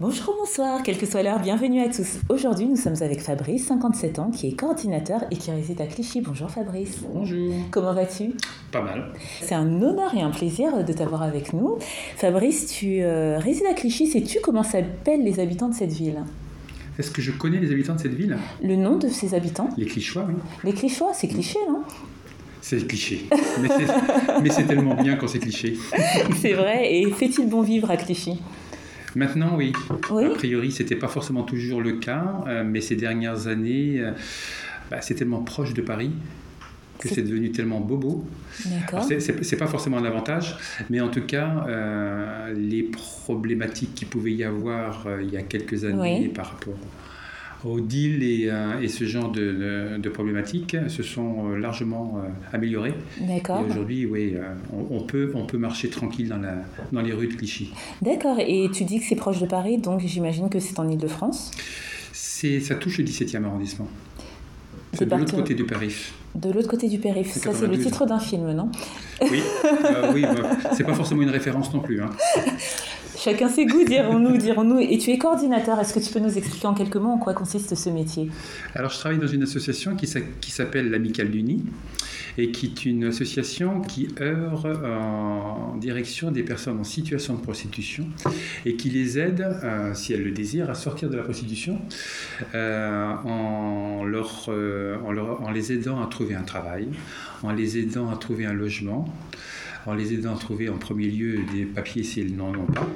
Bonjour, 0.00 0.36
bonsoir, 0.38 0.82
quelle 0.84 0.96
que 0.96 1.06
soit 1.06 1.24
l'heure, 1.24 1.40
bienvenue 1.40 1.80
à 1.82 1.88
tous. 1.88 2.18
Aujourd'hui, 2.28 2.66
nous 2.66 2.76
sommes 2.76 2.94
avec 3.00 3.20
Fabrice, 3.20 3.66
57 3.66 4.20
ans, 4.20 4.30
qui 4.30 4.46
est 4.46 4.52
coordinateur 4.52 5.22
et 5.32 5.36
qui 5.36 5.50
réside 5.50 5.80
à 5.80 5.86
Clichy. 5.86 6.20
Bonjour 6.20 6.48
Fabrice. 6.48 6.98
Bonjour. 7.12 7.52
Comment 7.72 7.92
vas-tu? 7.94 8.30
Pas 8.70 8.80
mal. 8.80 9.06
C'est 9.42 9.56
un 9.56 9.82
honneur 9.82 10.14
et 10.16 10.20
un 10.22 10.30
plaisir 10.30 10.84
de 10.84 10.92
t'avoir 10.92 11.22
avec 11.22 11.52
nous. 11.52 11.78
Fabrice, 12.16 12.66
tu 12.68 13.00
euh, 13.02 13.38
résides 13.38 13.66
à 13.68 13.74
Clichy. 13.74 14.06
Sais-tu 14.06 14.38
comment 14.40 14.62
s'appellent 14.62 15.24
les 15.24 15.40
habitants 15.40 15.68
de 15.68 15.74
cette 15.74 15.92
ville? 15.92 16.22
Est-ce 16.96 17.10
que 17.10 17.20
je 17.22 17.32
connais 17.32 17.58
les 17.58 17.72
habitants 17.72 17.94
de 17.96 18.00
cette 18.00 18.14
ville? 18.14 18.36
Le 18.62 18.76
nom 18.76 18.98
de 18.98 19.08
ces 19.08 19.34
habitants? 19.34 19.68
Les 19.76 19.86
Clichois, 19.86 20.26
oui. 20.28 20.34
Les 20.62 20.72
Clichois, 20.74 21.10
c'est 21.12 21.28
cliché, 21.28 21.58
non? 21.68 21.82
C'est 22.60 22.86
cliché. 22.86 23.24
Mais 23.60 23.68
c'est- 23.68 24.42
mais 24.42 24.50
c'est 24.50 24.64
tellement 24.64 24.94
bien 24.94 25.16
quand 25.16 25.26
c'est 25.26 25.38
cliché. 25.38 25.74
C'est 26.40 26.52
vrai. 26.52 26.92
Et 26.92 27.10
fait-il 27.10 27.48
bon 27.48 27.62
vivre 27.62 27.90
à 27.90 27.96
Clichy? 27.96 28.40
Maintenant, 29.18 29.56
oui. 29.56 29.72
Oui. 30.12 30.26
A 30.26 30.30
priori, 30.30 30.70
c'était 30.70 30.94
pas 30.94 31.08
forcément 31.08 31.42
toujours 31.42 31.80
le 31.82 31.94
cas, 31.94 32.24
euh, 32.46 32.62
mais 32.64 32.80
ces 32.80 32.94
dernières 32.94 33.48
années, 33.48 33.96
euh, 33.98 34.12
bah, 34.92 35.00
c'est 35.00 35.14
tellement 35.16 35.42
proche 35.42 35.74
de 35.74 35.82
Paris 35.82 36.12
que 37.00 37.08
C'est- 37.08 37.22
devenu 37.22 37.50
tellement 37.50 37.80
bobo. 37.80 38.24
C'est- 38.52 39.56
pas 39.56 39.66
forcément 39.66 39.98
un 39.98 40.04
avantage, 40.04 40.56
mais 40.88 41.00
en 41.00 41.08
tout 41.08 41.22
cas, 41.22 41.64
euh, 41.68 42.54
les 42.56 42.84
problématiques 42.84 43.94
qu'il 43.96 44.06
pouvait 44.08 44.32
y 44.32 44.44
avoir 44.44 45.06
il 45.20 45.30
y 45.30 45.36
a 45.36 45.42
quelques 45.42 45.84
années 45.84 46.20
Oui. 46.22 46.28
par 46.28 46.52
rapport 46.52 46.74
au 47.64 47.80
deal 47.80 48.22
et, 48.22 48.48
euh, 48.50 48.80
et 48.80 48.88
ce 48.88 49.04
genre 49.04 49.30
de, 49.32 49.40
de- 49.96 49.98
de 49.98 50.08
problématiques 50.08 50.76
se 50.88 51.02
sont 51.02 51.50
euh, 51.50 51.58
largement 51.58 52.18
euh, 52.24 52.28
améliorées. 52.56 52.94
D'accord. 53.20 53.60
Et 53.66 53.70
aujourd'hui, 53.70 54.06
oui, 54.06 54.34
euh, 54.36 54.42
on, 54.72 54.96
on 54.98 55.00
peut, 55.02 55.32
on 55.34 55.44
peut 55.46 55.58
marcher 55.58 55.88
tranquille 55.90 56.28
dans, 56.28 56.38
la, 56.38 56.54
dans 56.92 57.00
les 57.02 57.12
rues 57.12 57.26
de 57.28 57.34
Clichy. 57.34 57.72
D'accord. 58.02 58.36
Et 58.38 58.68
tu 58.72 58.84
dis 58.84 59.00
que 59.00 59.06
c'est 59.06 59.16
proche 59.16 59.40
de 59.40 59.46
Paris, 59.46 59.78
donc 59.78 60.00
j'imagine 60.00 60.48
que 60.48 60.60
c'est 60.60 60.78
en 60.78 60.88
Ile-de-France 60.88 61.50
ça 62.12 62.76
touche 62.76 62.98
le 62.98 63.04
17e 63.04 63.44
arrondissement. 63.44 63.88
C'est 64.92 65.06
de 65.08 65.14
l'autre 65.16 65.34
côté 65.34 65.54
du 65.54 65.64
périph. 65.64 66.14
De 66.36 66.50
l'autre 66.52 66.68
côté 66.68 66.88
du 66.88 66.98
périph'. 66.98 67.30
C'est 67.32 67.40
Ça, 67.40 67.52
c'est 67.52 67.66
le 67.66 67.72
92. 67.72 67.84
titre 67.84 68.06
d'un 68.06 68.18
film, 68.20 68.52
non? 68.52 68.70
Oui, 69.22 69.40
euh, 69.64 70.12
oui 70.14 70.22
bah, 70.22 70.50
c'est 70.72 70.84
pas 70.84 70.94
forcément 70.94 71.22
une 71.22 71.30
référence 71.30 71.74
non 71.74 71.80
plus. 71.80 72.00
hein. 72.00 72.10
Chacun 73.28 73.50
ses 73.50 73.66
goûts, 73.66 73.84
dirons-nous, 73.84 74.38
dirons-nous. 74.38 74.78
Et 74.78 74.96
tu 74.96 75.10
es 75.10 75.18
coordinateur. 75.18 75.78
Est-ce 75.78 75.92
que 75.92 75.98
tu 76.00 76.10
peux 76.10 76.18
nous 76.18 76.38
expliquer 76.38 76.66
en 76.66 76.72
quelques 76.72 76.96
mots 76.96 77.10
en 77.10 77.18
quoi 77.18 77.34
consiste 77.34 77.74
ce 77.74 77.90
métier? 77.90 78.30
Alors, 78.74 78.90
je 78.90 78.96
travaille 78.98 79.18
dans 79.18 79.26
une 79.26 79.42
association 79.42 79.94
qui, 79.96 80.06
s'a- 80.06 80.22
qui 80.40 80.50
s'appelle 80.50 80.88
l'Amicale 80.90 81.30
du 81.30 81.42
Nid 81.42 81.62
et 82.38 82.50
qui 82.52 82.66
est 82.66 82.86
une 82.86 83.04
association 83.04 83.82
qui 83.82 84.08
œuvre 84.22 84.80
en 84.86 85.76
direction 85.76 86.30
des 86.30 86.42
personnes 86.42 86.78
en 86.80 86.84
situation 86.84 87.34
de 87.34 87.40
prostitution 87.42 88.06
et 88.64 88.76
qui 88.76 88.88
les 88.88 89.18
aide, 89.18 89.42
euh, 89.62 89.92
si 89.92 90.14
elles 90.14 90.22
le 90.24 90.30
désirent, 90.30 90.70
à 90.70 90.74
sortir 90.74 91.10
de 91.10 91.16
la 91.18 91.22
prostitution 91.22 91.78
euh, 92.54 93.12
euh, 93.26 94.96
en, 95.04 95.12
leur- 95.12 95.42
en 95.42 95.50
les 95.50 95.72
aidant 95.72 96.00
à 96.02 96.06
trouver 96.06 96.34
un 96.34 96.42
travail, 96.42 96.88
en 97.42 97.52
les 97.52 97.76
aidant 97.78 98.08
à 98.10 98.16
trouver 98.16 98.46
un 98.46 98.54
logement, 98.54 99.06
en 99.88 99.94
les 99.94 100.14
aidant 100.14 100.34
à 100.34 100.38
trouver 100.38 100.68
en 100.68 100.76
premier 100.76 101.08
lieu 101.08 101.38
des 101.54 101.64
papiers 101.64 102.02
si 102.02 102.20
elles 102.20 102.34
n'en 102.34 102.50
ont 102.50 102.66
pas. 102.66 102.86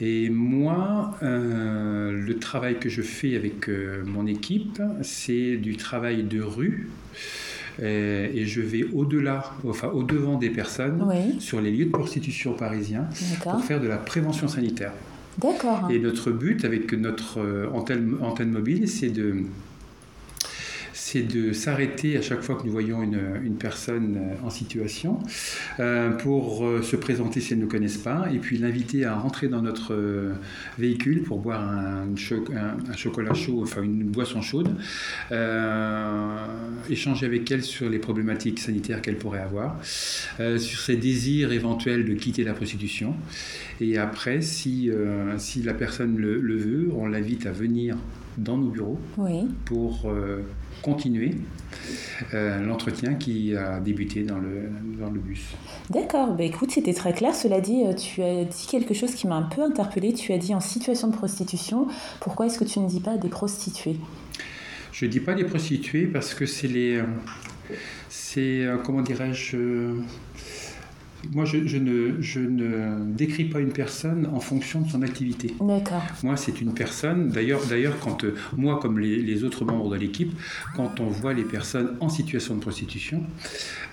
Et 0.00 0.30
moi, 0.30 1.16
euh, 1.22 2.10
le 2.12 2.38
travail 2.38 2.78
que 2.78 2.88
je 2.88 3.02
fais 3.02 3.36
avec 3.36 3.68
euh, 3.68 4.02
mon 4.04 4.26
équipe, 4.26 4.82
c'est 5.02 5.56
du 5.56 5.76
travail 5.76 6.24
de 6.24 6.40
rue. 6.42 6.90
Euh, 7.80 8.28
et 8.34 8.44
je 8.44 8.60
vais 8.60 8.84
au-delà, 8.92 9.52
enfin 9.66 9.88
au-devant 9.88 10.36
des 10.36 10.50
personnes, 10.50 11.02
Oui. 11.06 11.40
sur 11.40 11.60
les 11.60 11.70
lieux 11.70 11.86
de 11.86 11.90
prostitution 11.90 12.52
parisiens, 12.52 13.06
pour 13.42 13.62
faire 13.64 13.80
de 13.80 13.88
la 13.88 13.96
prévention 13.96 14.48
sanitaire. 14.48 14.92
D'accord. 15.38 15.88
Et 15.90 15.98
notre 15.98 16.30
but 16.30 16.64
avec 16.66 16.92
notre 16.92 17.40
antenne, 17.72 18.16
antenne 18.20 18.50
mobile, 18.50 18.88
c'est 18.88 19.08
de 19.08 19.36
c'est 21.12 21.22
de 21.22 21.52
s'arrêter 21.52 22.16
à 22.16 22.22
chaque 22.22 22.40
fois 22.40 22.54
que 22.54 22.64
nous 22.64 22.72
voyons 22.72 23.02
une, 23.02 23.20
personne 23.56 24.16
euh, 24.16 24.46
en 24.46 24.48
situation 24.48 25.18
euh, 25.78 26.08
pour 26.10 26.64
euh, 26.64 26.80
se 26.80 26.96
présenter 26.96 27.40
si 27.42 27.52
elle 27.52 27.58
ne 27.58 27.64
nous 27.64 27.68
pas 27.98 28.28
et 28.32 28.38
puis 28.38 28.56
l'inviter 28.56 29.04
à 29.04 29.14
rentrer 29.14 29.48
dans 29.48 29.60
notre 29.60 29.92
véhicule 30.78 31.22
pour 31.22 31.38
boire 31.40 31.60
un, 31.62 32.16
cho- 32.16 32.46
un- 32.56 32.90
un 32.90 32.96
chocolat 32.96 33.34
chaud, 33.34 33.60
enfin 33.62 33.82
une 33.82 34.04
boisson 34.04 34.40
chaude, 34.40 34.74
échanger 36.88 37.26
avec 37.26 37.50
elle 37.50 37.62
sur 37.62 37.90
les 37.90 37.98
problématiques 37.98 38.58
sanitaires 38.58 39.02
qu'elle 39.02 39.16
pourrait 39.18 39.40
avoir, 39.42 39.78
sur 40.58 40.80
ses 40.80 40.96
désirs 40.96 41.52
éventuels 41.52 42.04
de 42.06 42.14
quitter 42.14 42.42
la 42.44 42.54
prostitution. 42.54 43.14
Et 43.80 43.98
après, 43.98 44.40
si, 44.40 44.90
si 45.38 45.62
la 45.62 45.74
personne 45.74 46.16
le 46.16 46.56
veut, 46.56 46.88
on 46.96 47.06
l'invite 47.06 47.46
à 47.46 47.52
venir 47.52 47.96
dans 48.38 48.56
nos 48.56 48.68
bureaux 48.68 48.98
Oui. 49.18 49.48
pour 49.64 50.02
euh, 50.06 50.42
continuer 50.82 51.34
euh, 52.34 52.62
l'entretien 52.64 53.14
qui 53.14 53.54
a 53.56 53.80
débuté 53.80 54.22
dans 54.22 54.38
le, 54.38 54.70
dans 54.98 55.10
le 55.10 55.20
bus. 55.20 55.42
D'accord. 55.90 56.34
Bah, 56.34 56.44
écoute, 56.44 56.70
c'était 56.70 56.94
très 56.94 57.12
clair. 57.12 57.34
Cela 57.34 57.60
dit, 57.60 57.84
euh, 57.84 57.94
tu 57.94 58.22
as 58.22 58.44
dit 58.44 58.66
quelque 58.70 58.94
chose 58.94 59.14
qui 59.14 59.26
m'a 59.26 59.36
un 59.36 59.42
peu 59.42 59.62
interpellée. 59.62 60.12
Tu 60.12 60.32
as 60.32 60.38
dit 60.38 60.54
en 60.54 60.60
situation 60.60 61.08
de 61.08 61.16
prostitution. 61.16 61.86
Pourquoi 62.20 62.46
est-ce 62.46 62.58
que 62.58 62.64
tu 62.64 62.80
ne 62.80 62.88
dis 62.88 63.00
pas 63.00 63.16
des 63.16 63.28
prostituées? 63.28 63.96
Je 64.92 65.06
ne 65.06 65.10
dis 65.10 65.20
pas 65.20 65.34
des 65.34 65.44
prostituées 65.44 66.06
parce 66.06 66.34
que 66.34 66.46
c'est 66.46 66.68
les... 66.68 67.02
C'est, 68.08 68.66
comment 68.84 69.02
dirais-je... 69.02 69.94
moi, 71.32 71.44
je, 71.44 71.66
je 71.66 71.76
ne, 71.78 72.20
je 72.20 72.40
ne 72.40 73.04
décris 73.14 73.44
pas 73.44 73.60
une 73.60 73.72
personne 73.72 74.26
en 74.32 74.40
fonction 74.40 74.80
de 74.80 74.88
son 74.88 75.02
activité. 75.02 75.54
D'accord. 75.60 76.02
Moi, 76.24 76.36
c'est 76.36 76.60
une 76.60 76.74
personne. 76.74 77.28
D'ailleurs, 77.28 77.60
d'ailleurs, 77.68 77.98
quand 78.00 78.24
euh, 78.24 78.34
moi, 78.56 78.78
comme 78.82 78.98
les, 78.98 79.22
les 79.22 79.44
autres 79.44 79.64
membres 79.64 79.90
de 79.90 79.96
l'équipe, 79.96 80.32
quand 80.76 80.98
on 81.00 81.06
voit 81.06 81.32
les 81.32 81.44
personnes 81.44 81.96
en 82.00 82.08
situation 82.08 82.54
de 82.56 82.60
prostitution, 82.60 83.22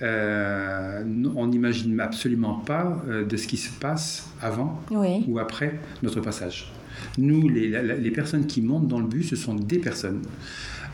euh, 0.02 1.02
on 1.36 1.46
n'imagine 1.46 1.98
absolument 2.00 2.54
pas 2.54 3.02
euh, 3.08 3.24
de 3.24 3.36
ce 3.36 3.46
qui 3.46 3.56
se 3.56 3.70
passe 3.70 4.28
avant 4.40 4.80
Oui. 4.90 5.24
ou 5.28 5.38
après 5.38 5.78
notre 6.02 6.20
passage. 6.20 6.72
Nous, 7.18 7.48
les, 7.48 7.68
la- 7.68 7.82
la- 7.82 7.96
les 7.96 8.10
personnes 8.10 8.46
qui 8.46 8.60
montent 8.60 8.88
dans 8.88 9.00
le 9.00 9.06
bus, 9.06 9.28
ce 9.30 9.36
sont 9.36 9.54
des 9.54 9.78
personnes. 9.78 10.22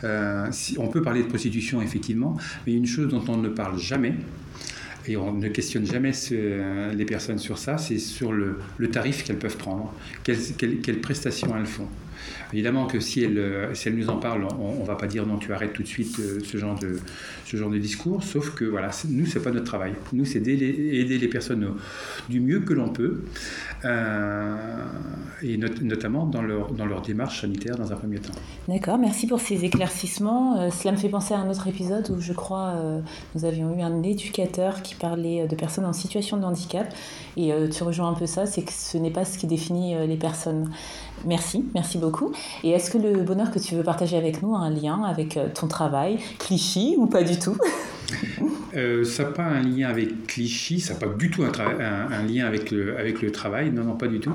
Euh, 0.03 0.47
si- 0.51 0.77
on 0.79 0.87
peut 0.87 1.01
parler 1.01 1.23
de 1.23 1.27
prostitution, 1.27 1.81
effectivement, 1.81 2.37
mais 2.65 2.73
une 2.73 2.85
chose 2.85 3.09
dont 3.09 3.23
on 3.27 3.37
ne 3.37 3.49
parle 3.49 3.77
jamais, 3.79 4.13
et 5.07 5.17
on 5.17 5.33
ne 5.33 5.47
questionne 5.47 5.85
jamais 5.85 6.13
ce- 6.13 6.93
les 6.93 7.05
personnes 7.05 7.39
sur 7.39 7.57
ça, 7.57 7.77
c'est 7.77 7.97
sur 7.99 8.31
le, 8.33 8.59
tarif 8.91 9.23
qu'elles 9.23 9.39
peuvent 9.39 9.57
prendre, 9.57 9.93
quelles- 10.23 10.79
quelles 10.81 10.99
prestations 11.01 11.55
elles 11.57 11.65
font. 11.65 11.87
Évidemment 12.53 12.85
que 12.85 12.97
euh, 12.97 13.73
si 13.73 13.87
elles 13.89 13.95
nous 13.95 14.09
en 14.09 14.17
parlent, 14.17 14.47
on 14.59 14.81
ne 14.81 14.85
va 14.85 14.95
pas 14.95 15.07
dire 15.07 15.25
non, 15.25 15.37
tu 15.37 15.53
arrêtes 15.53 15.73
tout 15.73 15.83
de 15.83 15.87
suite 15.87 16.19
euh, 16.19 16.39
ce 16.43 16.57
genre 16.57 16.77
de, 16.77 16.99
ce 17.45 17.57
discours, 17.77 18.23
sauf 18.23 18.53
que 18.53 18.65
voilà, 18.65 18.91
nous, 19.09 19.25
c'est 19.25 19.41
pas 19.41 19.51
notre 19.51 19.65
travail. 19.65 19.93
Nous, 20.13 20.25
c'est 20.25 20.39
aider 20.39 21.17
les, 21.17 21.27
personnes 21.27 21.73
du 22.29 22.39
mieux 22.39 22.59
que 22.61 22.73
l'on 22.73 22.89
peut, 22.89 23.23
euh, 23.85 24.55
et 25.41 25.57
not- 25.57 25.81
notamment 25.81 26.25
dans 26.25 26.41
leur, 26.41 27.01
démarche 27.01 27.41
sanitaire 27.41 27.77
dans 27.77 27.91
un 27.91 27.95
premier 27.95 28.19
temps. 28.19 28.33
D'accord. 28.67 28.97
Merci 28.97 29.27
pour 29.27 29.39
ces 29.39 29.65
éclaircissements. 29.65 30.59
Euh, 30.59 30.69
cela 30.71 30.93
me 30.93 30.97
fait 30.97 31.09
penser 31.09 31.33
à 31.33 31.37
un 31.37 31.49
autre 31.49 31.67
épisode 31.67 32.09
où 32.09 32.19
je 32.19 32.33
crois 32.33 32.73
euh, 32.75 33.01
nous 33.35 33.45
avions 33.45 33.77
eu 33.77 33.81
un 33.81 34.01
éducateur 34.03 34.81
qui 34.81 34.95
parlait 34.95 35.47
de 35.47 35.55
personnes 35.55 35.85
en 35.85 35.93
situation 35.93 36.37
de 36.37 36.43
handicap. 36.43 36.93
Et 37.35 37.51
tu 37.71 37.83
rejoins 37.83 38.09
un 38.09 38.13
peu 38.13 38.25
ça, 38.25 38.45
c'est 38.45 38.63
que 38.63 38.71
ce 38.71 38.97
n'est 38.97 39.11
pas 39.11 39.25
ce 39.25 39.37
qui 39.37 39.45
définit 39.47 39.95
les 40.07 40.17
personnes. 40.17 40.71
Merci, 41.25 41.65
merci 41.73 41.97
beaucoup. 41.97 42.31
Et 42.63 42.71
est-ce 42.71 42.91
que 42.91 42.97
le 42.97 43.21
bonheur 43.23 43.51
que 43.51 43.59
tu 43.59 43.75
veux 43.75 43.83
partager 43.83 44.17
avec 44.17 44.41
nous 44.41 44.55
a 44.55 44.59
un 44.59 44.69
lien 44.69 45.03
avec 45.03 45.37
euh, 45.37 45.47
ton 45.53 45.67
travail, 45.67 46.19
Clichy 46.39 46.95
ou 46.97 47.07
pas 47.07 47.23
du 47.23 47.39
tout? 47.39 47.57
Euh, 48.75 49.03
ça 49.03 49.23
n'a 49.23 49.29
pas 49.31 49.43
un 49.45 49.61
lien 49.63 49.87
avec 49.89 50.27
Clichy, 50.27 50.79
ça 50.79 50.93
n'a 50.93 50.99
pas 50.99 51.07
du 51.07 51.29
tout 51.31 51.43
un, 51.43 51.49
tra- 51.49 51.81
un- 51.81 52.11
un 52.11 52.23
lien 52.23 52.45
avec 52.45 52.69
le, 52.71 52.97
avec 52.97 53.21
le 53.21 53.31
travail, 53.31 53.71
non, 53.71 53.83
non, 53.83 53.95
pas 53.95 54.07
du 54.07 54.19
tout. 54.19 54.33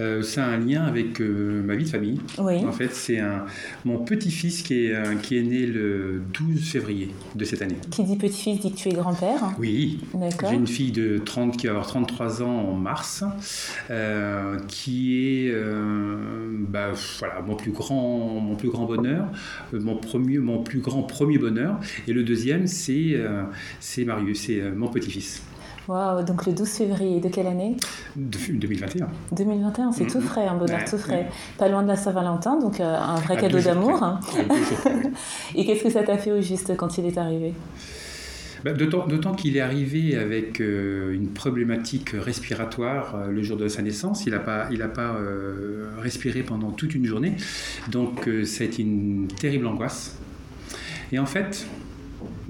Euh, 0.00 0.22
ça 0.22 0.44
a 0.44 0.48
un 0.48 0.58
lien 0.58 0.82
avec 0.84 1.20
euh, 1.20 1.62
ma 1.62 1.74
vie 1.74 1.84
de 1.84 1.88
famille. 1.90 2.20
Oui. 2.38 2.58
En 2.64 2.72
fait, 2.72 2.94
c'est 2.94 3.18
un, 3.18 3.44
mon 3.84 3.98
petit-fils 3.98 4.62
qui 4.62 4.86
est, 4.86 5.20
qui 5.22 5.38
est 5.38 5.42
né 5.42 5.66
le 5.66 6.20
12 6.32 6.62
février 6.70 7.08
de 7.34 7.44
cette 7.44 7.62
année. 7.62 7.76
Qui 7.90 8.04
dit 8.04 8.16
petit-fils 8.16 8.60
dit 8.60 8.70
que 8.72 8.76
tu 8.76 8.88
es 8.90 8.92
grand-père. 8.92 9.54
Oui, 9.58 9.98
D'accord. 10.14 10.50
j'ai 10.50 10.56
une 10.56 10.66
fille 10.66 10.92
de 10.92 11.18
30 11.18 11.56
qui 11.56 11.66
va 11.66 11.72
avoir 11.72 11.86
33 11.86 12.42
ans 12.42 12.46
en 12.68 12.74
mars, 12.74 13.24
qui 14.68 15.46
est 15.46 15.54
bah, 16.68 16.90
voilà, 17.18 17.40
mon, 17.46 17.56
plus 17.56 17.72
grand, 17.72 18.40
mon 18.40 18.54
plus 18.56 18.68
grand 18.68 18.84
bonheur, 18.86 19.26
mon, 19.72 19.96
premier, 19.96 20.38
mon 20.38 20.62
plus 20.62 20.80
grand 20.80 21.02
premier 21.02 21.38
bonheur. 21.38 21.78
Et 22.06 22.12
le 22.12 22.22
deuxième, 22.22 22.66
c'est 22.66 23.09
euh, 23.16 23.42
c'est 23.80 24.04
Marius, 24.04 24.42
c'est 24.46 24.60
euh, 24.60 24.72
mon 24.74 24.88
petit-fils. 24.88 25.42
Waouh, 25.88 26.22
donc 26.24 26.46
le 26.46 26.52
12 26.52 26.68
février, 26.68 27.20
de 27.20 27.28
quelle 27.28 27.46
année? 27.48 27.76
De- 28.14 28.38
2021. 28.52 29.08
2021, 29.32 29.92
c'est 29.92 30.04
Mhm. 30.04 30.10
tout 30.10 30.20
frais, 30.20 30.46
un 30.46 30.56
bonheur 30.56 30.78
Ouais, 30.78 30.84
tout 30.84 30.98
frais. 30.98 31.12
ouais. 31.14 31.28
Pas 31.58 31.68
loin 31.68 31.82
de 31.82 31.88
la 31.88 31.96
Saint-Valentin, 31.96 32.58
donc 32.60 32.78
euh, 32.80 32.96
un 32.96 33.16
vrai 33.16 33.36
À 33.36 33.40
cadeau 33.40 33.58
d'amour. 33.60 34.02
hein. 34.02 34.20
Et 35.54 35.64
qu'est-ce 35.64 35.82
que 35.84 35.90
ça 35.90 36.02
t'a 36.02 36.16
fait 36.18 36.30
au 36.32 36.40
juste 36.40 36.76
quand 36.76 36.96
il 36.98 37.06
est 37.06 37.18
arrivé? 37.18 37.54
Bah, 38.62 38.72
D'autant 38.74 39.34
qu'il 39.34 39.56
est 39.56 39.60
arrivé 39.60 40.16
avec 40.16 40.60
euh, 40.60 41.14
une 41.14 41.28
problématique 41.28 42.10
respiratoire 42.10 43.14
euh, 43.16 43.28
le 43.30 43.42
jour 43.42 43.56
de 43.56 43.68
sa 43.68 43.80
naissance. 43.82 44.26
Il 44.26 44.32
n'a 44.32 44.38
pas, 44.38 44.66
il 44.70 44.82
a 44.82 44.88
pas 44.88 45.16
respiré 45.98 46.42
pendant 46.42 46.70
toute 46.70 46.94
une 46.94 47.06
journée. 47.06 47.34
Donc 47.90 48.28
ça 48.44 48.62
a 48.64 48.66
été 48.66 48.82
une 48.82 49.28
terrible 49.28 49.66
angoisse. 49.66 50.16
Et 51.10 51.18
en 51.18 51.26
fait, 51.26 51.66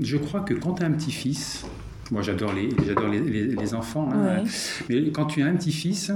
je 0.00 0.16
crois 0.16 0.40
que 0.40 0.54
quand 0.54 0.74
tu 0.74 0.82
as 0.82 0.86
un 0.86 0.92
petit-fils, 0.92 1.64
moi 2.10 2.22
j'adore 2.22 2.52
les, 2.52 2.68
j'adore 2.86 3.08
les, 3.08 3.20
les- 3.20 3.46
les 3.54 3.74
enfants, 3.74 4.08
hein, 4.12 4.42
Ouais. 4.42 4.50
mais 4.88 5.10
quand 5.10 5.26
tu 5.26 5.42
as 5.42 5.46
un 5.46 5.54
petit-fils, 5.54 6.12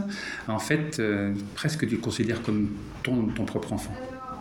en 0.48 0.58
fait, 0.58 0.96
euh, 0.98 1.32
presque 1.54 1.86
tu 1.86 1.94
le 1.96 2.00
considères 2.00 2.42
comme 2.42 2.68
ton, 3.02 3.26
ton 3.28 3.44
propre 3.44 3.72
enfant. 3.72 3.94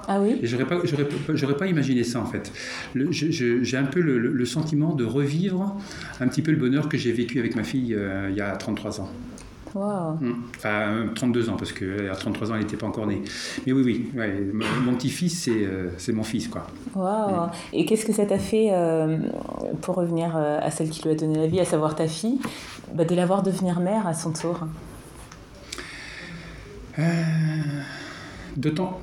Ah 0.07 0.19
oui? 0.19 0.37
Et 0.41 0.47
j'aurais 0.47 0.65
pas, 0.65 0.79
j'aurais, 0.83 1.05
pas- 1.07 1.33
j'aurais 1.35 1.55
pas 1.55 1.67
imaginé 1.67 2.03
ça 2.03 2.19
en 2.19 2.25
fait. 2.25 2.51
Le- 2.93 3.11
je- 3.11 3.31
je- 3.31 3.63
j'ai 3.63 3.77
un 3.77 3.85
peu 3.85 4.01
le 4.01 4.45
sentiment 4.45 4.93
de 4.95 5.05
revivre 5.05 5.77
un 6.19 6.27
petit 6.27 6.41
peu 6.41 6.51
le 6.51 6.57
bonheur 6.57 6.89
que 6.89 6.97
j'ai 6.97 7.13
vécu 7.13 7.39
avec 7.39 7.55
ma 7.55 7.63
fille 7.63 7.93
euh, 7.95 8.27
il 8.29 8.35
y 8.35 8.41
a 8.41 8.51
33 8.57 8.99
ans. 8.99 9.09
Waouh. 9.75 10.13
Mm. 10.21 10.43
Enfin, 10.57 10.69
euh, 10.69 11.07
32 11.15 11.49
ans, 11.49 11.55
parce 11.57 11.71
qu'à 11.71 12.15
33 12.17 12.51
ans, 12.51 12.55
elle 12.55 12.61
n'était 12.61 12.77
pas 12.77 12.85
encore 12.87 13.07
née. 13.07 13.21
Mais 13.65 13.73
oui, 13.73 13.81
oui, 13.83 14.09
ouais, 14.15 14.41
mon, 14.85 14.93
petit-fils, 14.95 15.43
c'est, 15.43 15.65
euh, 15.65 15.89
c'est 15.97 16.13
mon 16.13 16.23
fils, 16.23 16.47
quoi. 16.47 16.67
Et 17.73 17.85
qu'est-ce 17.85 18.05
que 18.05 18.13
ça 18.13 18.25
t'a 18.25 18.37
fait, 18.39 18.67
euh, 18.71 19.17
pour 19.81 19.95
revenir 19.95 20.35
euh, 20.37 20.59
à 20.61 20.69
celle 20.71 20.89
qui 20.89 21.01
lui 21.03 21.11
a 21.11 21.15
donné 21.15 21.37
la 21.39 21.47
vie, 21.47 21.59
à 21.59 21.65
savoir 21.65 21.95
ta 21.95 22.07
fille, 22.07 22.39
bah, 22.93 23.05
de 23.05 23.15
la 23.15 23.25
voir 23.25 23.41
devenir 23.43 23.79
mère 23.79 24.05
à 24.07 24.13
son 24.13 24.31
tour? 24.31 24.59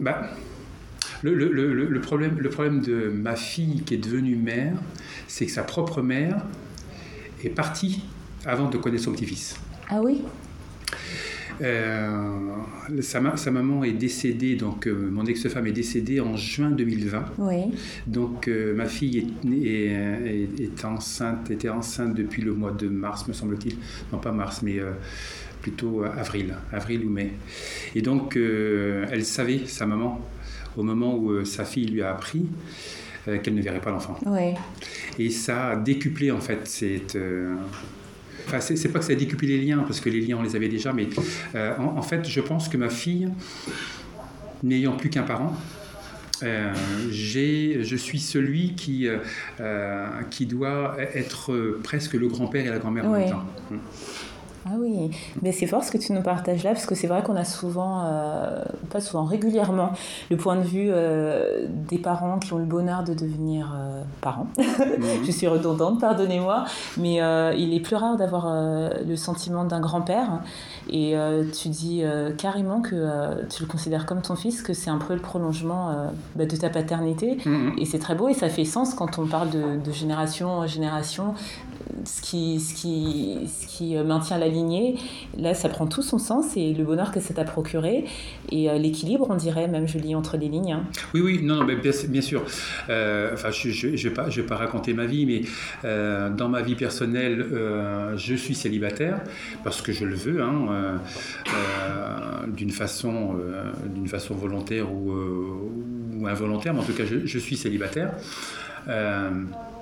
Bah, 0.00 0.22
le, 1.22 1.34
le- 1.34 1.50
le- 1.52 1.74
le- 1.74 1.86
le 1.88 2.00
problème, 2.00 2.36
le 2.38 2.48
problème 2.48 2.80
de 2.80 3.10
ma 3.10 3.34
fille 3.36 3.82
qui 3.82 3.94
est 3.94 3.98
devenue 3.98 4.36
mère, 4.36 4.74
c'est 5.26 5.46
que 5.46 5.52
sa 5.52 5.64
propre 5.64 6.00
mère 6.00 6.44
est 7.44 7.50
partie 7.50 8.04
avant 8.46 8.68
de 8.70 8.78
connaître 8.78 9.04
son 9.04 9.12
petit-fils. 9.12 9.56
Ah 9.90 10.00
oui? 10.00 10.22
Euh, 11.62 12.30
sa, 13.02 13.36
sa 13.36 13.50
maman 13.50 13.84
est 13.84 13.92
décédée, 13.92 14.56
donc 14.56 14.86
euh, 14.86 15.10
mon 15.10 15.26
ex-femme 15.26 15.66
est 15.66 15.72
décédée 15.72 16.18
en 16.20 16.34
juin 16.36 16.70
2020. 16.70 17.24
Oui. 17.38 17.64
Donc 18.06 18.48
euh, 18.48 18.74
ma 18.74 18.86
fille 18.86 19.18
est, 19.18 19.44
née- 19.46 19.66
est, 19.66 20.58
est- 20.58 20.60
est 20.64 20.84
enceinte, 20.86 21.50
était 21.50 21.68
enceinte 21.68 22.14
depuis 22.14 22.40
le 22.40 22.54
mois 22.54 22.70
de 22.70 22.88
mars, 22.88 23.28
me 23.28 23.34
semble-t-il. 23.34 23.76
Non, 24.10 24.18
pas 24.18 24.32
mars, 24.32 24.62
mais 24.62 24.78
euh, 24.78 24.92
plutôt 25.60 26.02
avril, 26.04 26.54
avril 26.72 27.04
ou 27.04 27.10
mai. 27.10 27.32
Et 27.94 28.00
donc 28.00 28.36
elle 28.36 29.24
savait, 29.26 29.60
sa 29.66 29.84
maman, 29.84 30.18
au 30.78 30.82
moment 30.82 31.14
où 31.18 31.44
sa 31.44 31.66
fille 31.66 31.86
lui 31.88 32.00
a 32.00 32.12
appris 32.12 32.46
qu'elle 33.42 33.54
ne 33.54 33.60
verrait 33.60 33.82
pas 33.82 33.90
l'enfant. 33.90 34.18
Oui. 34.24 34.54
Et 35.18 35.28
ça 35.28 35.68
a 35.72 35.76
décuplé 35.76 36.30
en 36.30 36.40
fait 36.40 36.60
cette. 36.66 37.18
Enfin, 38.46 38.60
c'est 38.60 38.88
pas 38.92 38.98
que 38.98 39.04
ça 39.04 39.12
a 39.12 39.16
décuplé 39.16 39.48
les 39.48 39.64
liens, 39.64 39.78
parce 39.86 40.00
que 40.00 40.08
les 40.10 40.20
liens 40.20 40.36
on 40.38 40.42
les 40.42 40.56
avait 40.56 40.68
déjà, 40.68 40.92
mais 40.92 41.08
euh, 41.54 41.74
en, 41.78 41.96
en 41.98 42.02
fait, 42.02 42.26
je 42.28 42.40
pense 42.40 42.68
que 42.68 42.76
ma 42.76 42.88
fille, 42.90 43.28
n'ayant 44.62 44.96
plus 44.96 45.10
qu'un 45.10 45.22
parent, 45.22 45.56
euh, 46.42 46.72
j'ai- 47.10 47.84
je 47.84 47.96
suis 47.96 48.18
celui 48.18 48.74
qui, 48.74 49.08
euh, 49.08 50.06
qui 50.30 50.46
doit 50.46 50.96
être 51.14 51.78
presque 51.82 52.14
le 52.14 52.28
grand-père 52.28 52.66
et 52.66 52.70
la 52.70 52.78
grand-mère 52.78 53.06
en 53.06 53.12
Ouais. 53.12 53.20
même 53.20 53.30
temps. 53.30 53.44
Ah 54.66 54.72
oui, 54.78 55.10
mais 55.40 55.52
c'est 55.52 55.66
fort 55.66 55.82
ce 55.82 55.90
que 55.90 55.96
tu 55.96 56.12
nous 56.12 56.22
partages 56.22 56.64
là, 56.64 56.72
parce 56.72 56.84
que 56.84 56.94
c'est 56.94 57.06
vrai 57.06 57.22
qu'on 57.22 57.36
a 57.36 57.44
souvent, 57.44 58.04
euh, 58.04 58.62
pas 58.90 59.00
souvent, 59.00 59.24
régulièrement, 59.24 59.92
le 60.30 60.36
point 60.36 60.56
de 60.56 60.62
vue 60.62 60.88
euh, 60.90 61.66
des 61.88 61.96
parents 61.96 62.38
qui 62.38 62.52
ont 62.52 62.58
le 62.58 62.66
bonheur 62.66 63.02
de 63.02 63.14
devenir 63.14 63.74
euh, 63.74 64.02
parents. 64.20 64.48
Je 65.24 65.30
suis 65.30 65.46
redondante, 65.46 66.00
pardonnez-moi, 66.00 66.64
mais 66.98 67.20
il 67.56 67.74
est 67.74 67.80
plus 67.80 67.96
rare 67.96 68.16
d'avoir 68.16 68.48
le 68.50 69.16
sentiment 69.16 69.64
d'un 69.64 69.80
grand-père. 69.80 70.40
Et 70.90 71.14
tu 71.58 71.68
dis 71.68 72.02
carrément 72.36 72.80
que 72.80 73.46
tu 73.48 73.62
le 73.62 73.68
considères 73.68 74.06
comme 74.06 74.22
ton 74.22 74.36
fils, 74.36 74.62
que 74.62 74.72
c'est 74.72 74.90
un 74.90 74.98
peu 74.98 75.14
le 75.14 75.20
prolongement 75.20 76.10
bah, 76.36 76.44
de 76.44 76.56
ta 76.56 76.68
paternité. 76.68 77.38
Mhm. 77.44 77.74
Et 77.78 77.84
c'est 77.86 77.98
très 77.98 78.14
beau 78.14 78.28
et 78.28 78.34
ça 78.34 78.48
fait 78.48 78.64
sens 78.64 78.94
quand 78.94 79.18
on 79.18 79.26
parle 79.26 79.50
de, 79.50 79.80
de 79.82 79.92
génération 79.92 80.50
en 80.50 80.66
génération, 80.66 81.34
ce 82.04 82.22
qui, 82.22 82.60
ce, 82.60 82.74
qui, 82.74 83.38
ce 83.46 83.66
qui 83.66 83.96
euh, 83.96 84.04
maintient 84.04 84.38
la 84.38 84.48
lignée. 84.48 84.96
Là, 85.36 85.54
ça 85.54 85.68
prend 85.68 85.86
tout 85.86 86.02
son 86.02 86.18
sens 86.18 86.56
et 86.56 86.72
le 86.72 86.84
bonheur 86.84 87.12
que 87.12 87.20
ça 87.20 87.34
t'a 87.34 87.44
procuré 87.44 88.04
et 88.50 88.70
euh, 88.70 88.78
l'équilibre, 88.78 89.26
on 89.30 89.36
dirait, 89.36 89.68
même 89.68 89.86
je 89.86 89.98
lis 89.98 90.14
entre 90.14 90.36
les 90.36 90.48
lignes. 90.48 90.72
hein. 90.72 90.84
Oui, 91.14 91.20
oui, 91.20 91.40
non, 91.42 91.56
non, 91.56 91.64
bien, 91.64 92.22
sûr. 92.22 92.42
Euh, 92.88 93.36
je 93.50 93.86
ne 93.88 93.96
vais, 93.96 94.42
pas- 94.42 94.56
raconter 94.56 94.94
ma 94.94 95.06
vie, 95.06 95.26
mais 95.26 95.42
dans 96.36 96.48
ma 96.48 96.60
vie 96.62 96.74
personnelle, 96.74 97.46
je 98.16 98.34
suis 98.34 98.54
célibataire 98.54 99.20
parce 99.64 99.80
que 99.80 99.92
je 99.92 100.04
le 100.04 100.14
veux, 100.14 100.42
hein, 100.42 100.98
d'une 102.48 102.70
façon, 102.70 103.36
façon 104.06 104.34
volontaire 104.34 104.92
ou, 104.92 106.26
involontaire, 106.26 106.74
mais 106.74 106.80
en 106.80 106.84
tout 106.84 106.92
cas, 106.92 107.04
je 107.06 107.38
suis 107.38 107.56
célibataire. 107.56 108.12
Euh, 108.88 109.30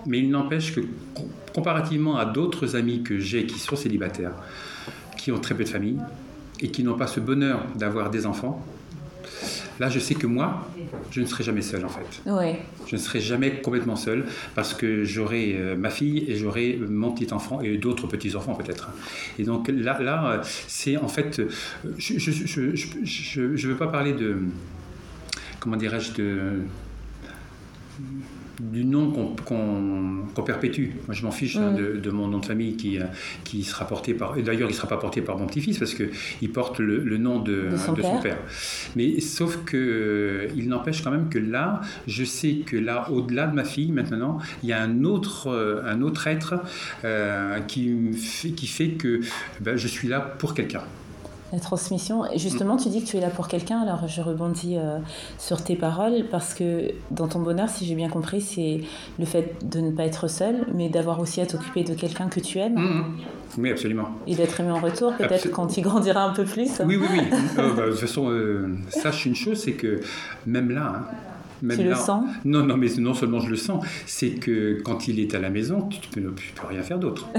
mais 0.06 0.18
il 0.20 0.30
n'empêche 0.30 0.74
que, 0.74 0.80
com- 1.14 1.26
comparativement 1.54 2.16
à 2.18 2.24
d'autres 2.24 2.76
amis 2.76 3.02
que 3.02 3.18
j'ai 3.18 3.46
qui 3.46 3.58
sont 3.58 3.76
célibataires, 3.76 4.32
qui 5.16 5.32
ont 5.32 5.38
très 5.40 5.54
peu 5.54 5.64
de 5.64 5.68
famille 5.68 5.98
et 6.60 6.70
qui 6.70 6.82
n'ont 6.82 6.96
pas 6.96 7.06
ce 7.06 7.20
bonheur 7.20 7.60
d'avoir 7.76 8.10
des 8.10 8.26
enfants, 8.26 8.64
Là, 9.78 9.88
je 9.88 10.00
sais 10.00 10.16
que 10.16 10.26
moi, 10.26 10.68
je 11.12 11.20
ne 11.20 11.26
serai 11.26 11.44
jamais 11.44 11.62
seul 11.62 11.84
en 11.84 11.88
fait. 11.88 12.28
Ouais. 12.28 12.58
Je 12.88 12.96
ne 12.96 13.00
serai 13.00 13.20
jamais 13.20 13.60
complètement 13.60 13.94
seul 13.94 14.24
parce 14.56 14.74
que 14.74 15.04
j'aurai 15.04 15.54
euh, 15.56 15.76
ma 15.76 15.90
fille 15.90 16.24
et 16.26 16.34
j'aurai 16.34 16.76
mon 16.88 17.12
petit 17.12 17.32
enfant 17.32 17.60
et 17.60 17.76
d'autres 17.76 18.08
petits 18.08 18.34
enfants 18.34 18.54
peut-être. 18.54 18.88
Et 19.38 19.44
donc 19.44 19.68
là, 19.72 20.00
là, 20.02 20.30
euh, 20.32 20.38
c'est 20.66 20.96
en 20.96 21.06
fait, 21.06 21.38
euh, 21.38 21.48
je 21.96 22.18
je 23.54 23.68
veux 23.68 23.76
pas 23.76 23.86
parler 23.86 24.14
de 24.14 24.38
comment 25.60 25.76
dirais-je 25.76 26.12
de 26.14 26.40
du 28.60 28.84
nom 28.84 29.10
qu'on 29.44 30.42
perpétue. 30.42 30.90
Moi, 31.06 31.14
je 31.14 31.24
m'en 31.24 31.30
fiche 31.30 31.56
hein, 31.56 31.72
de, 31.72 31.96
de 31.96 32.10
mon 32.10 32.26
nom 32.28 32.38
de 32.38 32.46
famille 32.46 32.76
qui, 32.76 32.98
euh, 32.98 33.04
qui 33.44 33.62
sera 33.62 33.86
porté 33.86 34.14
par. 34.14 34.34
D'ailleurs, 34.36 34.68
il 34.68 34.72
ne 34.72 34.76
sera 34.76 34.88
pas 34.88 34.96
porté 34.96 35.20
par 35.20 35.38
mon 35.38 35.46
petit-fils 35.46 35.78
parce 35.78 35.94
qu'il 35.94 36.52
porte 36.52 36.78
le, 36.78 36.98
le 36.98 37.18
nom 37.18 37.38
de, 37.38 37.68
De 37.70 37.76
son 37.76 37.94
père. 38.20 38.38
Mais 38.96 39.20
sauf 39.20 39.64
que 39.64 39.76
euh, 39.76 40.48
il 40.56 40.68
n'empêche 40.68 41.02
quand 41.02 41.10
même 41.10 41.28
que 41.28 41.38
là, 41.38 41.80
je 42.06 42.24
sais 42.24 42.56
que 42.66 42.76
là, 42.76 43.10
au-delà 43.10 43.46
de 43.46 43.54
ma 43.54 43.64
fille, 43.64 43.92
maintenant, 43.92 44.38
il 44.62 44.68
y 44.68 44.72
a 44.72 44.82
un 44.82 45.04
autre, 45.04 45.48
euh, 45.48 45.82
un 45.84 46.02
autre 46.02 46.26
être 46.26 46.54
euh, 47.04 47.60
qui, 47.60 47.88
me 47.88 48.12
fait, 48.12 48.50
qui 48.50 48.66
fait 48.66 48.90
que 48.90 49.20
ben, 49.60 49.76
je 49.76 49.88
suis 49.88 50.08
là 50.08 50.20
pour 50.20 50.54
quelqu'un. 50.54 50.82
La 51.52 51.58
transmission. 51.60 52.24
Justement, 52.36 52.76
tu 52.76 52.90
dis 52.90 53.02
que 53.02 53.08
tu 53.08 53.16
es 53.16 53.20
là 53.20 53.30
pour 53.30 53.48
quelqu'un, 53.48 53.80
alors 53.80 54.06
je 54.06 54.20
rebondis 54.20 54.76
euh, 54.76 54.98
sur 55.38 55.62
tes 55.64 55.76
paroles, 55.76 56.24
parce 56.30 56.52
que 56.52 56.90
dans 57.10 57.26
ton 57.26 57.40
bonheur, 57.40 57.68
si 57.70 57.86
j'ai 57.86 57.94
bien 57.94 58.10
compris, 58.10 58.42
c'est 58.42 58.82
le 59.18 59.24
fait 59.24 59.54
de 59.64 59.80
ne 59.80 59.90
pas 59.90 60.04
être 60.04 60.28
seul, 60.28 60.66
mais 60.74 60.90
d'avoir 60.90 61.20
aussi 61.20 61.40
à 61.40 61.46
t'occuper 61.46 61.84
de 61.84 61.94
quelqu'un 61.94 62.28
que 62.28 62.40
tu 62.40 62.58
aimes, 62.58 62.74
Mhm. 62.76 63.04
Oui, 63.56 63.70
absolument. 63.70 64.08
et 64.26 64.34
d'être 64.34 64.60
aimé 64.60 64.70
en 64.72 64.78
retour, 64.78 65.14
peut-être 65.14 65.50
quand 65.50 65.76
il 65.78 65.82
grandira 65.82 66.22
un 66.22 66.34
peu 66.34 66.44
plus. 66.44 66.82
Oui, 66.84 66.96
oui, 66.96 67.06
oui. 67.10 67.20
Euh, 67.58 67.72
bah, 67.74 67.86
de 67.86 67.90
toute 67.92 68.00
façon, 68.00 68.28
euh, 68.30 68.68
sache 68.90 69.24
une 69.24 69.34
chose, 69.34 69.58
c'est 69.64 69.72
que 69.72 70.00
même 70.46 70.70
là, 70.70 70.92
hein, 70.96 71.04
même 71.62 71.78
Tu 71.78 71.84
le 71.84 71.94
sens 71.94 72.24
Non, 72.44 72.64
non, 72.64 72.76
mais 72.76 72.88
non 72.98 73.14
seulement 73.14 73.40
je 73.40 73.50
le 73.50 73.56
sens, 73.56 73.84
c'est 74.06 74.30
que 74.30 74.80
quand 74.84 75.08
il 75.08 75.20
est 75.20 75.34
à 75.34 75.38
la 75.40 75.50
maison, 75.50 75.88
tu 75.88 75.98
ne 76.20 76.28
peux, 76.28 76.32
peux 76.32 76.66
rien 76.68 76.82
faire 76.82 76.98
d'autre. 76.98 77.28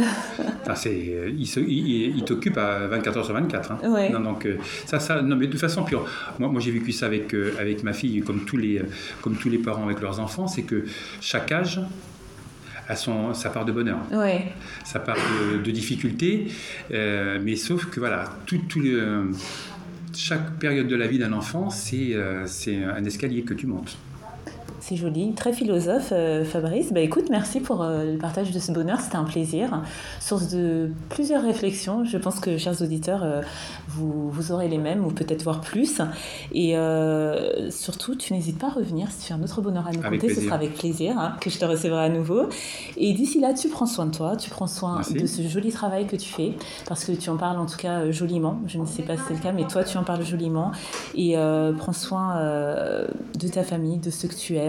Enfin, 0.69 0.89
il, 0.91 1.41
il- 1.41 2.17
il 2.17 2.23
t'occupe 2.23 2.57
à 2.57 2.87
24 2.87 3.17
heures 3.17 3.25
sur 3.25 3.33
24. 3.33 3.71
hein. 3.71 3.79
Ouais. 3.89 4.09
Non, 4.09 4.19
donc 4.19 4.45
euh, 4.45 4.57
ça, 4.85 4.99
ça, 4.99 5.21
non, 5.21 5.35
mais 5.35 5.47
de 5.47 5.51
toute 5.51 5.59
façon, 5.61 5.83
puis, 5.83 5.95
moi, 6.37 6.49
moi 6.49 6.59
j'ai 6.61 6.71
vécu 6.71 6.91
ça 6.91 7.05
avec 7.07 7.33
euh, 7.33 7.53
avec 7.59 7.83
ma 7.83 7.93
fille, 7.93 8.21
comme 8.21 8.45
tous 8.45 8.57
les, 8.57 8.77
euh, 8.79 8.83
comme 9.21 9.35
tous 9.35 9.49
les 9.49 9.57
parents 9.57 9.85
avec 9.85 9.99
leurs 10.01 10.19
enfants, 10.19 10.47
c'est 10.47 10.61
que 10.63 10.85
chaque 11.21 11.51
âge 11.51 11.81
a 12.87 12.95
son, 12.95 13.33
sa 13.35 13.49
part 13.51 13.65
de 13.65 13.71
bonheur 13.71 13.99
Ouais. 14.11 14.51
sa 14.83 14.99
part 14.99 15.15
de, 15.15 15.57
de 15.61 15.71
difficulté, 15.71 16.47
euh, 16.91 17.39
mais 17.43 17.55
sauf 17.55 17.85
que 17.85 17.99
voilà, 17.99 18.23
tout, 18.47 18.59
tout 18.67 18.79
le- 18.79 19.29
chaque 20.15 20.57
période 20.59 20.87
de 20.87 20.95
la 20.95 21.07
vie 21.07 21.19
d'un 21.19 21.33
enfant, 21.33 21.69
c'est 21.69 22.13
euh, 22.13 22.45
un 22.67 23.03
escalier 23.03 23.43
que 23.43 23.53
tu 23.53 23.67
montes. 23.67 23.97
C'est 24.81 24.95
joli, 24.95 25.33
très 25.33 25.53
philosophe, 25.53 26.09
euh, 26.11 26.43
Fabrice. 26.45 26.93
Bah 26.93 27.01
écoute, 27.01 27.25
merci 27.29 27.59
pour 27.59 27.81
euh, 27.81 28.13
le 28.13 28.17
partage 28.17 28.51
de 28.51 28.59
ce 28.59 28.71
bonheur, 28.71 28.99
c'était 29.01 29.17
un 29.17 29.23
plaisir. 29.23 29.81
Source 30.19 30.49
de 30.49 30.89
plusieurs 31.09 31.43
réflexions. 31.43 32.05
Je 32.05 32.17
pense 32.17 32.39
que, 32.39 32.57
chers 32.57 32.81
auditeurs, 32.81 33.23
euh, 33.23 33.41
vous, 33.89 34.29
vous 34.29 34.51
aurez 34.51 34.67
les 34.67 34.77
mêmes 34.77 35.05
ou 35.05 35.09
peut-être 35.09 35.43
voir 35.43 35.61
plus. 35.61 36.01
Et 36.53 36.75
surtout, 37.69 38.15
tu 38.15 38.33
n'hésites 38.33 38.57
pas 38.57 38.67
à 38.67 38.71
revenir 38.71 39.11
si 39.11 39.27
tu 39.27 39.33
as 39.33 39.35
un 39.35 39.43
autre 39.43 39.61
bonheur 39.61 39.87
à 39.87 39.91
nous 39.91 40.05
Avec 40.05 40.21
conter, 40.21 40.33
ce 40.33 40.41
sera 40.41 40.55
avec 40.55 40.75
plaisir 40.75 41.17
hein, 41.17 41.35
que 41.41 41.49
je 41.49 41.57
te 41.57 41.65
recevrai 41.65 42.05
à 42.05 42.09
nouveau. 42.09 42.47
Et 42.97 43.13
d'ici 43.13 43.39
là, 43.39 43.53
tu 43.53 43.67
prends 43.69 43.85
soin 43.85 44.05
de 44.05 44.15
toi, 44.15 44.35
tu 44.35 44.49
prends 44.49 44.67
soin 44.67 44.95
Merci. 44.95 45.13
de 45.13 45.25
ce 45.25 45.41
joli 45.47 45.71
travail 45.71 46.07
que 46.07 46.15
tu 46.15 46.29
fais, 46.29 46.53
parce 46.87 47.05
que 47.05 47.11
tu 47.11 47.29
en 47.29 47.37
parles 47.37 47.57
en 47.57 47.65
tout 47.65 47.77
cas 47.77 48.09
joliment. 48.11 48.59
Je 48.67 48.77
ne 48.77 48.85
sais 48.85 49.03
pas 49.03 49.17
si 49.17 49.23
c'est 49.27 49.33
le 49.33 49.39
cas, 49.39 49.51
mais 49.51 49.65
toi, 49.67 49.83
tu 49.83 49.97
en 49.97 50.03
parles 50.03 50.25
joliment. 50.25 50.71
Et 51.15 51.35
prends 51.77 51.93
soin 51.93 52.37
de 52.39 53.47
ta 53.47 53.63
famille, 53.63 53.97
de 53.97 54.09
ceux 54.09 54.27
que 54.27 54.35
tu 54.35 54.55
aimes. 54.55 54.68